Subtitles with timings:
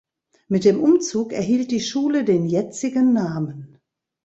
[0.47, 3.77] Mit dem Umzug erhielt die Schule den jetzigen Namen.